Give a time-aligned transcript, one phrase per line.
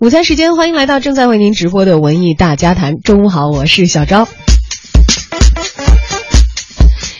[0.00, 3.00] 午餐时间，欢迎来到正在为您直播的文艺大家谈。
[3.00, 4.28] 中午好，我是小昭。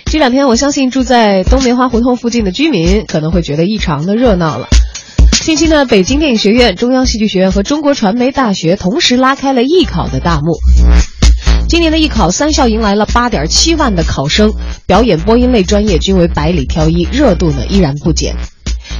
[0.05, 4.69] 这两天，我相信住在东棉花胡同附近的居民可能会觉得异常的热闹了。
[5.43, 10.57] 近期呢，北京电影学院、中央戏剧学院和中国传媒大学同时拉开了艺考的大幕。
[11.69, 14.53] 今年的艺考，三校迎来了八点七万的考生，
[14.87, 18.37] 表演、播音类专业均为百里挑一，热度呢依然不减。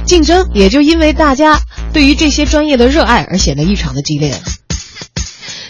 [0.05, 1.59] 竞争也就因为大家
[1.93, 4.35] 对于这些专业的热爱而显得异常的激烈。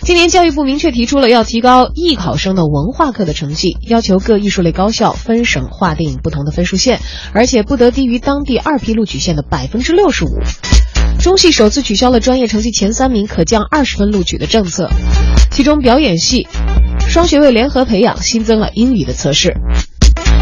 [0.01, 6.99] 今年教育部明确提出了要提高艺考生的文化课的成绩，要求各艺术类高校分省划定不同的分数线，
[7.33, 10.39] 而且不得低于当地二批录取线的百分之六十五。
[11.19, 14.89] 中戏首次取消了专业成绩前三名可降二十分录取的政策，
[15.51, 16.47] 其中表演系
[17.07, 19.57] 双学位联合培养新增了英语的测试。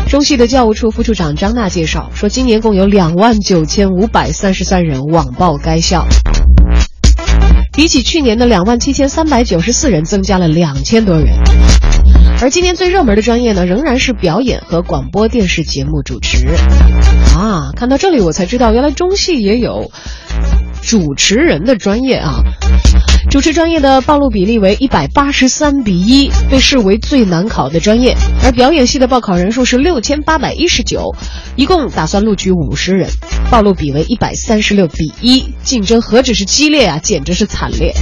[0.10, 6.08] 中戏的教务处副处长张娜介绍说，今年共有两万九千五百三十三人网报该校，
[7.74, 11.38] 比起去年的两万七千三百九十四人，增加了两千多人。
[12.40, 16.48] 而今年最热门的专业呢，仍然是表演和广播电视节目主持。
[17.36, 19.92] 啊，看到这里我才知道，原来中戏也有
[20.88, 22.36] 主持人的专业啊。
[23.30, 28.16] 主持专业的报录比例为一百八十三比一，被视为最难考的专业。
[28.42, 31.14] 而表演系的报考人数是六千八百一十九，
[31.58, 33.10] 一共打算录取五十人，
[33.52, 37.94] 报录比为一百三十六比一，竞争何止是激烈啊，简直是惨烈。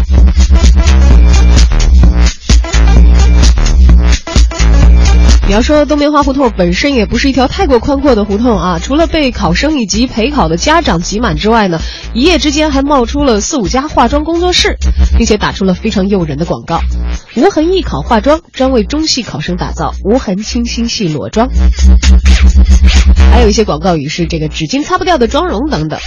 [5.56, 11.80] 要说东棉花胡同本身也不是一条太过宽阔的胡同啊，除了被考生以及陪考的家长挤满之外呢，
[12.14, 14.76] 一夜之间还冒出了四五家化妆工作室，
[15.18, 16.82] 并且打出了非常诱人的广告：
[17.38, 21.48] 无痕艺考化妆，专为中戏考生打造无痕清新系裸妆。
[23.32, 25.98] 还有一些广告语是这个纸巾擦不掉的妆容等等。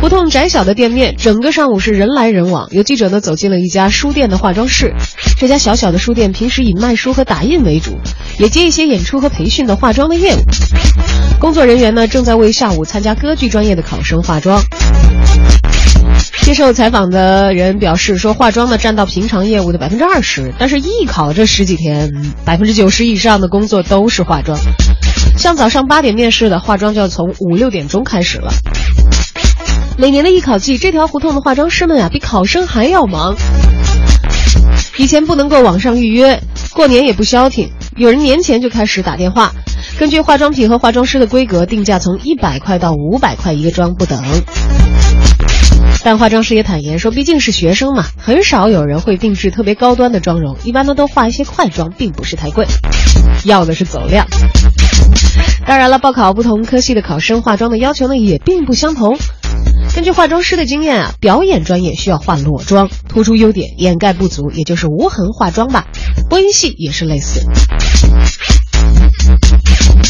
[0.00, 2.68] 胡同窄小的店面，整个上午是人来人往。
[2.70, 4.94] 有记者呢走进了一家书店的化妆室，
[5.38, 7.98] 这家小小的书店平时以卖书和打印为主，
[8.38, 10.40] 也接一些演出和培训的化妆的业务。
[11.40, 14.62] 工作人员呢正在为下午参加歌剧专业的考生化妆。
[16.42, 22.12] 接受采访的人表示说，化妆呢占到平常业务的百分之二十，但是艺考这十几天，
[22.44, 24.56] 百分之九十以上的工作都是化妆。
[25.36, 28.52] 像早上八点面试的，化妆就要从五六点钟开始了。
[29.98, 33.34] 每年的艺考季，这条胡同的化妆师们啊，比考生还要忙。
[34.98, 36.42] 以前不能够网上预约，
[36.74, 39.52] 过年也不消停，有人年前就开始打电话，
[39.98, 44.22] 根据化妆品和化妆师的规格定价，从一百块到五百块一个妆不等。
[46.04, 52.66] 但化妆师也坦言说，毕竟是学生嘛，很少有人会定制特别高端的妆容，一般呢都化一些快妆，并不是太贵，
[53.44, 54.26] 要的是走量。
[55.66, 59.18] 当然了，报考不同科系的考生化妆的要求呢也并不相同。
[59.96, 65.86] 根据化妆师的经验啊，表演专业需要化裸妆，突出优点，掩盖不足，也就是无痕化妆吧。
[66.28, 67.40] 播音系也是类似。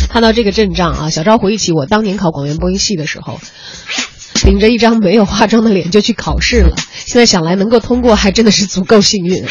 [0.08, 3.38] 看到这个阵仗啊，小赵回忆起我当年考广元播音系的时候，
[4.42, 6.74] 顶着一张没有化妆的脸就去考试了。
[7.04, 9.44] 现在想来，能够通过还真的是足够幸运。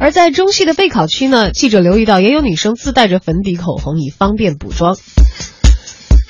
[0.00, 4.96] 而在中戏的备考区呢，记者留意到也有女生自带着粉底、口红，以方便补妆。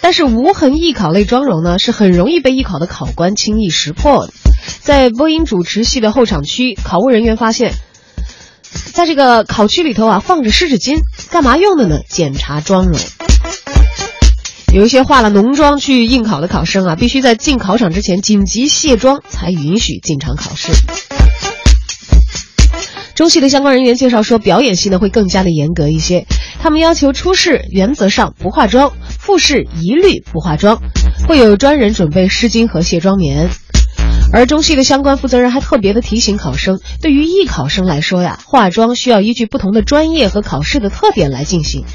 [0.04, 4.34] 但是无痕艺考类妆容呢，是很容易被艺考的考官轻易识破的。
[4.81, 7.72] 在播音主持系的候场区，考务人员发现，
[8.92, 10.98] 在这个考区里头啊，放着湿纸巾，
[11.31, 12.00] 干嘛用的呢？
[12.06, 13.00] 检查妆容。
[14.75, 20.71] 有一些化了浓妆去应考的考生啊，必须在进考场之前紧急卸妆，才允许进场考试。
[23.15, 26.26] 中戏的相关人员介绍说，表演系呢会更加的严格一些，
[26.60, 28.92] 他们要求初试原则上不化妆，
[29.24, 30.82] 复试一律不化妆，
[31.26, 33.48] 会有专人准备湿巾和卸妆棉。
[34.34, 41.86] 而中戏的相关负责人还特别的提醒考生，对于艺考生来说呀，化妆需要依据不同的专业和考试的特点来进行，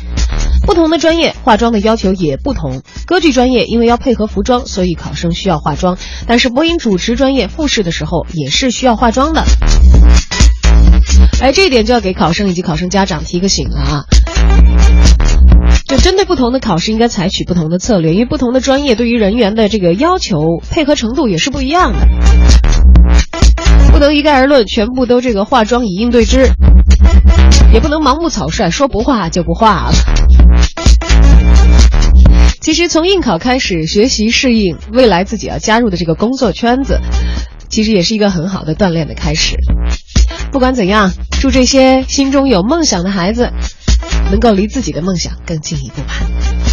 [0.66, 2.82] 不同的专业化妆的要求也不同。
[3.06, 9.44] 歌剧专业因为要配合服装，所以考生需要化妆，但是播音主持专业复试的时候也是需要化妆的。
[11.42, 14.06] 哎，这一点就要给考生以及考生家长提个醒了啊！
[15.90, 22.08] 就针对不同的考试，应该采取不同的策略，因为不同的专业对于人员的这个要求配合程度也是不一样的，
[23.92, 26.52] 不能一概而论，全部都这个化妆以应对之，
[27.74, 29.94] 也不能盲目草率，说不化就不化了。
[32.62, 37.00] 其实从应考开始学习适应未来自己要加入的这个工作圈子，
[37.68, 39.56] 其实也是一个很好的锻炼的开始。
[40.52, 41.12] 不管怎样，
[41.42, 43.52] 祝这些心中有梦想的孩子，
[44.32, 46.69] 能够离自己的梦想更进一步吧。